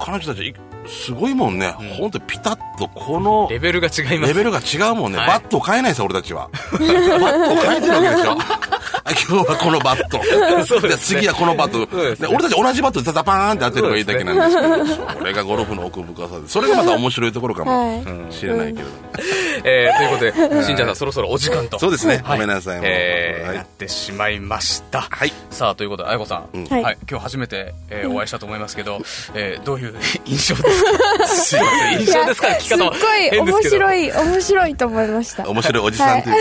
[0.00, 0.54] 彼女たちい、
[0.86, 1.70] すごいもんね。
[1.98, 4.32] 本当にピタッとこのレベルが違います。
[4.32, 5.18] レベルが違うもんね。
[5.18, 6.48] はいバットを変えないさ、俺たちは。
[6.72, 8.36] バットを変えてるわけでしょ。
[9.08, 10.64] あ今日はこのバット。
[10.66, 11.78] そうですね次はこのバット。
[11.96, 18.96] ねで俺たち同じバットでタタパーンって当てればいいだけなんですけど、それがゴルフの奥深さで、それがまた面白いところかもしれないけれども。
[19.64, 21.78] えー、ということで、しんちゃんさんそろそろお時間と。
[21.78, 22.20] そうですね。
[22.22, 22.80] ごはいめんなさい。
[22.82, 25.00] えーなってしまいました。
[25.02, 25.32] はい。
[25.50, 26.44] さあ、ということで、あやこさん。
[26.52, 26.98] うんはいはい。
[27.08, 29.00] 今日初めて、えーお会いしたと思いますけど、
[29.34, 29.94] えーどういう
[30.26, 31.26] 印象ですか？
[31.28, 32.00] すいません。
[32.00, 33.62] 印象ですか聞きすっごい面。
[33.62, 36.36] 白い面白いと思いました面白いおじさんという。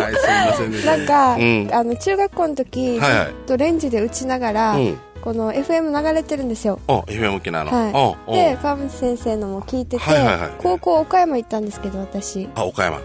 [0.00, 0.96] はい、すいませんでした。
[0.96, 3.26] なんか、うんあの中学校の時、はいはい。
[3.28, 4.98] ずっとレンジで打ちながら、うん。
[5.22, 6.78] この FM 流れてるんですよ。
[6.86, 7.70] お、FM 沖縄の。
[7.70, 8.32] はい。
[8.32, 12.46] で川口先生のも聞いてて、はいはいはい高校岡山行ったんですけど私。
[12.54, 12.98] あ、岡山。
[12.98, 13.04] うん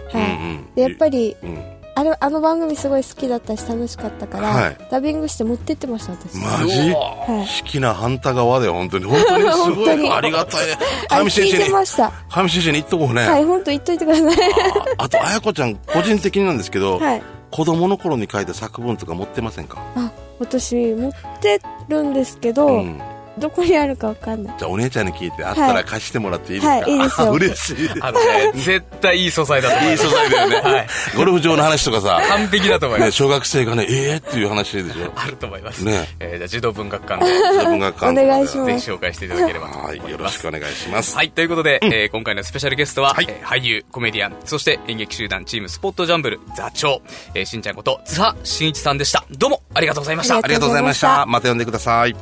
[0.52, 0.74] ん。
[0.74, 1.76] でやっぱりうん。
[1.94, 4.76] あれあの番組すごい好きだったし楽しかったから、はい。
[4.90, 6.90] ダビングして持ってってました私、マジ？
[6.90, 7.62] はい。
[7.62, 9.06] 好きな反対側で本当に。
[9.08, 9.84] 本当にす本ごい。
[9.86, 10.10] 当に。
[10.10, 10.60] ありがたい。
[11.08, 12.12] あれ聞い上先生に、てました。
[12.28, 13.26] 上先生に言っとこうね。
[13.26, 14.52] はい本当言っといてください。
[14.98, 19.82] ああと、あやこちゃん、個人的になんですけど、はい子供の頃に書いた作文とか持ってませんか？
[19.96, 23.00] あ私持ってるんですけど、うん。
[23.38, 26.72] どこにあるかわかんないじゃあお姉ちゃんに聞いて、あったら貸してもらっていいですか？
[26.80, 27.90] はいいいですよ 嬉しい。
[28.00, 30.04] あのね、絶対いい素材だと思います。
[30.04, 30.56] いい素材だよね。
[30.60, 30.86] はい。
[31.16, 33.16] ゴルフ場の話とかさ、完璧だと思いまね、す。
[33.16, 35.12] 小学生がね、ええっていう話でしょ。
[35.16, 35.84] あると思います。
[35.84, 40.38] ねえーじゃあ児童文学館で、自分がお願いしますぜひ紹介していただければと思はいい、よろます。
[40.38, 41.14] しくお願いします。
[41.16, 47.00] はい、ということで、えー今回のスペシャルゲストは、はいえー俳優、コメディアン、そして演劇集団チームスポットジャンブル座長、
[47.34, 49.24] えーしんちゃんこと津波真一さんでした。
[49.30, 50.36] どうもありがとうございました。
[50.36, 51.24] あありがとうございました。
[51.26, 52.14] また呼んでください。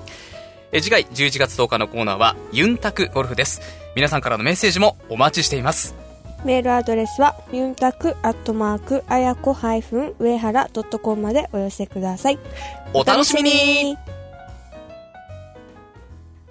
[0.73, 3.61] えー次回11月10日のコーナーは、ユンタクゴルフです。
[3.97, 6.09] 皆さんからのメッセージもお待ちしています。
[6.45, 9.57] メールアドレスはユンタクアットマークあやこ
[10.19, 12.39] 上原ドットコムまでお寄せください
[12.95, 13.97] お楽しみに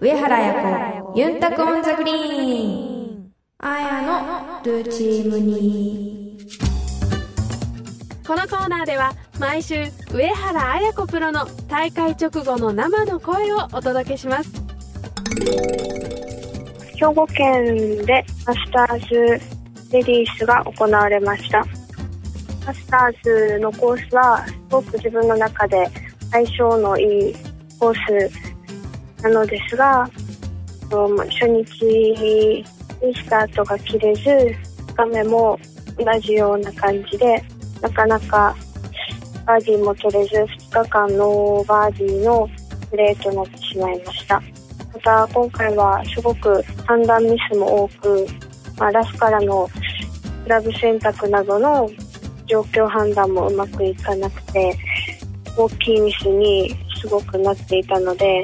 [0.01, 6.37] 上原彩子ユンタク on the green あやのルーチームに
[8.27, 14.51] このコーナーでは毎週上原綾子プロの大会直後の生の声をお届けします。
[16.95, 19.15] 兵庫県でマスターズ
[19.93, 21.59] レディースが行われました。
[22.65, 25.87] マスターズのコースはすごく自分の中で
[26.31, 27.35] 相性のいい
[27.79, 28.29] コー
[29.19, 30.09] スなのですが
[30.89, 32.65] 初日に
[33.15, 34.21] スタートが切れず
[34.93, 35.59] 2日目も
[35.99, 37.43] 同じような感じで、
[37.81, 38.55] なかなか
[39.47, 42.49] バーディーも取れず、2日間ノーバーディーの
[42.91, 44.41] プレーとなってしまいました。
[44.93, 48.27] また、今回はすごく判断ミスも多く、
[48.77, 49.69] まあ、ラフからの
[50.43, 51.89] クラブ選択などの
[52.45, 54.77] 状況判断もうまくいかなくて、
[55.57, 58.43] 大きいミスにすごくなっていたので、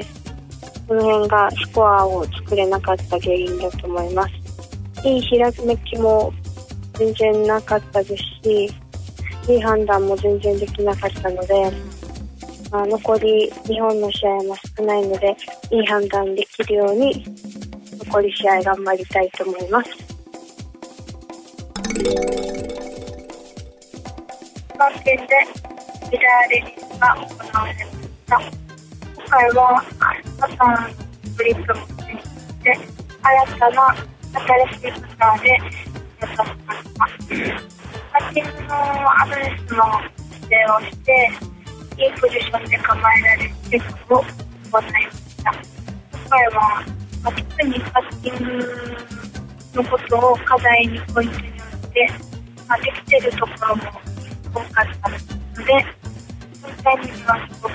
[0.88, 5.06] この辺がスコアを作れなかった原因だと思います。
[5.06, 6.32] いいひらめきも
[6.94, 8.83] 全然なかったですし、
[9.48, 11.70] いい判断も全然できなかったので、
[12.70, 15.36] まあ、残り日本の試合も少ないので、
[15.70, 17.24] いい判断できるように、
[18.06, 19.90] 残り試合頑張りたいと思います。
[28.26, 29.84] 今回は
[30.38, 32.78] パターングリップも選して、
[33.22, 33.94] 新たな
[34.34, 36.50] 新しいパターでやったし
[36.98, 37.73] ました。
[38.14, 39.82] パッティングのアドレスの
[40.34, 41.30] 指定をして、
[41.98, 44.30] いいポジションで構えられるチェックを行い
[44.70, 45.50] ました。
[45.50, 46.84] 今回は、
[47.24, 48.46] まあ、特にパッティン
[49.74, 52.08] グのことを課題にポイントに置いて、
[52.68, 53.82] まあ、できてるところも
[54.54, 55.84] 多かったので、
[56.62, 57.74] 全体的にはすごく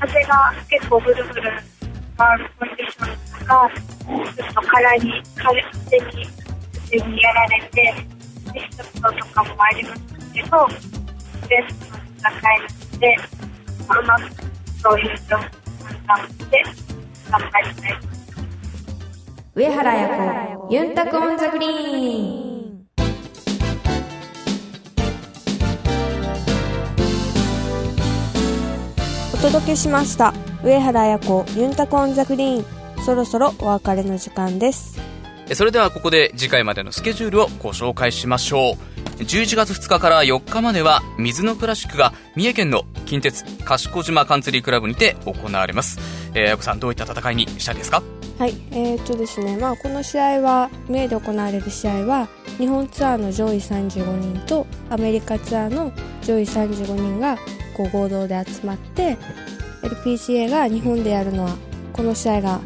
[0.00, 1.52] 風が結構ぐるぐる
[2.16, 3.70] 回るコンディションとか、
[4.34, 5.64] ちょっと空に、風に、
[6.88, 8.19] 風にやられて、
[8.52, 10.48] ミストとかもありますけど、
[11.48, 13.16] ベースの高いので、
[13.88, 14.22] まあ、うまく
[14.82, 15.40] そういう状況を
[15.84, 16.64] 判断して
[17.30, 17.90] 頑張りたい
[19.54, 22.60] 上原彩子ユンタク on the green
[29.34, 30.34] お届けしました。
[30.62, 32.64] 上原彩子ユンタク on the green。
[33.02, 35.09] そろそろお別れの時間です。
[35.54, 39.22] それではここで次回までのスケジュールをご紹介しましょう。
[39.22, 45.98] 11月2日から4日までは水のクラシックが三重県の近鉄賢島カンツリークラブにて行われます。
[46.34, 48.02] えー、さんどういった戦いにしたいですか？
[48.38, 57.36] はい、えー、とですね、まあ、この試合は、メイで行われる試合は、日本ツアーの上位35人と、アメリカツアーの上位35人が、
[57.76, 59.18] こう合同で集まって、
[59.82, 61.54] LPGA が日本でやるのは、
[61.92, 62.60] この試合が、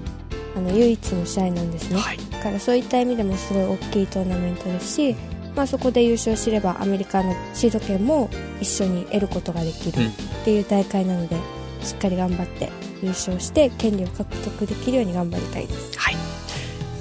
[0.57, 1.99] あの、唯一の試合なんですね。
[1.99, 2.19] はい。
[2.19, 5.17] だからそういった意味でもすごい大きいトーナメントですし、
[5.57, 8.29] まあ、そこで優勝すればアメリカのシード権も
[8.61, 10.13] 一緒に得ることができるうんっ
[10.45, 11.37] ていう大会なので、
[11.83, 12.71] しっかり頑張って
[13.03, 15.99] 優勝して権利を獲得できるように頑張りたいです。
[15.99, 16.17] はい。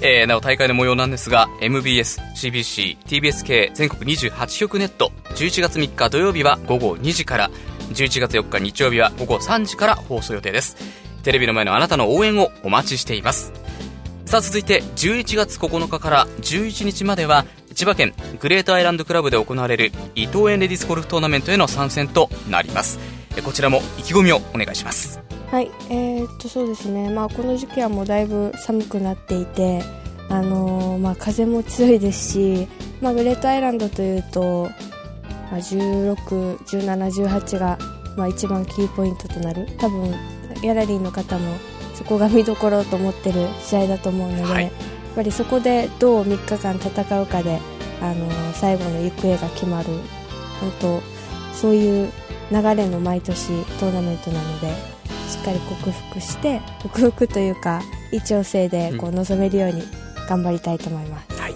[0.01, 7.51] えー、なお大会の模様なんですが、MBS、CBC、TBSK 全国28局ネット、11月3日土曜日は午後2時から、
[7.89, 10.77] 11月4日日曜日は午後3時から放送予定です。
[11.23, 13.53] テレビの前のあなたの応援をお待ちしています。
[14.33, 22.97] さあ続いて11月9日から11日までは千葉県グレートアイランドクラブで行われる伊藤園レディスゴルフトーナメントへの参戦となります。
[23.37, 25.21] えこちらも意気込みをお願いします。
[25.51, 29.83] はい、えー、っとそうですね、まあ、この時期はもうだいぶ寒くなっていて、
[30.29, 32.67] あのーまあ、風も強いですし、
[33.01, 34.67] まあ、グレートアイランドというと、
[35.51, 37.77] まあ、16、17、18が、
[38.17, 40.11] まあ、一番キーポイントとなる多分
[40.59, 41.55] ギャラリーの方も
[42.03, 44.63] そこが見どころと思ってる試合だと思うので、はい。
[44.65, 44.71] やっ
[45.15, 47.59] ぱりそこでどう3日間戦うかで、
[48.01, 49.89] あのー最後の行方が決まる
[50.59, 51.01] 本当
[51.53, 52.11] そういう
[52.51, 53.47] 流れの毎年
[53.79, 54.67] トーナメントなので
[55.27, 59.83] しっかり克服して克服というか微調整でこう臨めるように
[60.29, 61.53] 頑張りたいと思います、はい。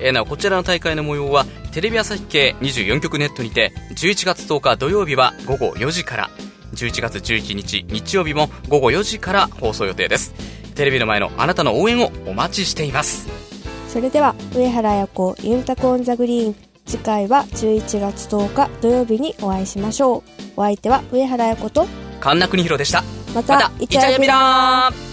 [0.00, 6.30] えーなお、こちらの大会の模様は、テレビ朝日系24局ネットにて、11月10日土曜日は午後4時から、
[6.74, 10.34] 11月11日日曜日も午後4時から放送予定です。
[10.74, 13.28] テレビの前のあなたの応援をお待ちしています。
[13.88, 16.56] それでは上原彩子ユンタコオンザグリーン
[16.86, 20.22] 次回は11月10日土曜日にお会いしましょう
[20.56, 21.86] お相手は上原彩子と
[22.20, 23.02] 神田邦弘でした。
[23.34, 25.11] またまた、イチャヤミラー